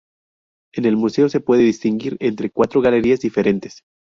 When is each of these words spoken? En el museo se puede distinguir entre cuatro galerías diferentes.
En 0.73 0.85
el 0.85 0.97
museo 0.97 1.29
se 1.29 1.41
puede 1.41 1.61
distinguir 1.61 2.17
entre 2.21 2.49
cuatro 2.49 2.81
galerías 2.81 3.19
diferentes. 3.19 3.83